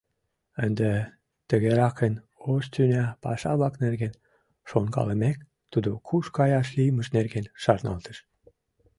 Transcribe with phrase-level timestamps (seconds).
[0.65, 0.91] Ынде,
[1.47, 2.13] тыгеракын
[2.51, 4.13] ош тӱня паша-влак нерген
[4.69, 5.37] шонкалымек,
[5.71, 8.17] тудо куш каяш лиймыж нерген шарналтыш.